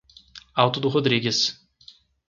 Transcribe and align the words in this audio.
Alto 0.55 0.79
do 0.81 0.89
Rodrigues 0.89 1.59